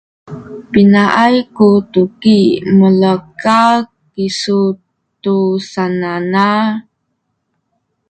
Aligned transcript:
pinaay 0.71 1.35
ku 1.55 1.67
tuki 1.93 2.39
mulekal 2.77 3.75
kisu 4.13 4.59
tu 5.23 5.37
sananal? 5.71 6.63